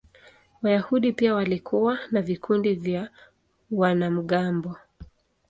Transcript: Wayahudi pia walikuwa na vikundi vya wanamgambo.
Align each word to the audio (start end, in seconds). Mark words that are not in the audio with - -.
Wayahudi 0.61 1.11
pia 1.13 1.33
walikuwa 1.35 1.99
na 2.11 2.21
vikundi 2.21 2.73
vya 2.75 3.09
wanamgambo. 3.71 4.75